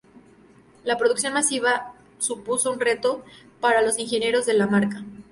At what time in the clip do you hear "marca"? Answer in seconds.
4.65-5.03